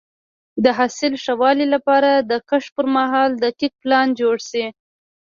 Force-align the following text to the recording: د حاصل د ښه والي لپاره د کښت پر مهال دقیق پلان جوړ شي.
د 0.63 0.65
حاصل 0.77 1.11
د 1.17 1.19
ښه 1.23 1.33
والي 1.41 1.65
لپاره 1.75 2.11
د 2.29 2.31
کښت 2.49 2.69
پر 2.75 2.85
مهال 2.95 3.29
دقیق 3.45 3.73
پلان 3.81 4.07
جوړ 4.19 4.35
شي. 4.49 4.65